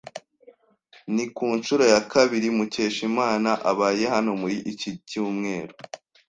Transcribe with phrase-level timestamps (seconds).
[1.13, 5.73] Ni ku nshuro ya kabiri Mukeshimana abaye hano muri iki cyumweru.